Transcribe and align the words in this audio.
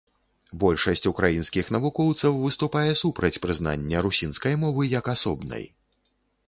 Большасць 0.61 1.03
украінскіх 1.11 1.65
навукоўцаў 1.75 2.39
выступае 2.47 2.91
супраць 3.03 3.33
прызнання 3.45 3.97
русінскай 4.09 4.53
мовы 4.65 4.93
як 4.99 5.05
асобнай. 5.17 5.63